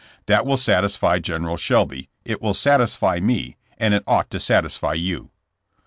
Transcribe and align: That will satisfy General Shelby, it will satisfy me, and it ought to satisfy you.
That 0.25 0.47
will 0.47 0.57
satisfy 0.57 1.19
General 1.19 1.57
Shelby, 1.57 2.09
it 2.25 2.41
will 2.41 2.55
satisfy 2.55 3.19
me, 3.19 3.57
and 3.77 3.93
it 3.93 4.01
ought 4.07 4.31
to 4.31 4.39
satisfy 4.39 4.93
you. 4.93 5.29